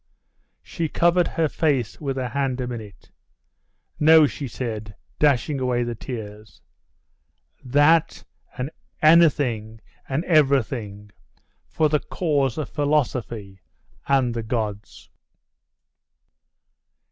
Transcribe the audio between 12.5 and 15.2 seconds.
of Philosophy and the gods!